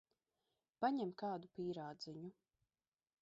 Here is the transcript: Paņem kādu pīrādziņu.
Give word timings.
Paņem 0.85 1.11
kādu 1.23 1.51
pīrādziņu. 1.59 2.33